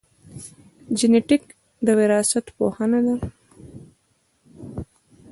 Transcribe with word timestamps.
جینېټیک 0.97 1.43
د 1.85 1.87
وراثت 1.99 2.45
پوهنه 2.57 2.99
ده 3.05 3.15